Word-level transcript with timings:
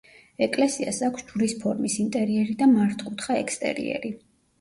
ეკლესიას 0.43 1.01
აქვს 1.07 1.25
ჯვრის 1.27 1.53
ფორმის 1.63 1.97
ინტერიერი 2.03 2.55
და 2.63 2.69
მართკუთხა 2.71 3.37
ექსტერიერი. 3.43 4.13